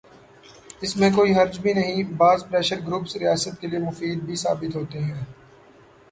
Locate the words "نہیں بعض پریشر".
1.73-2.79